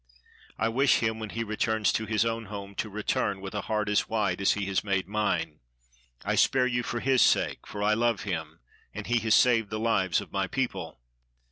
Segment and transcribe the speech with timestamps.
[0.57, 3.87] I wish him, when he returns to his own home, to return with a heart
[3.87, 5.59] as white as he has made mine.
[6.25, 8.61] I spare you for his sake; for I love him,
[8.95, 10.99] and he has saved the lives of my people.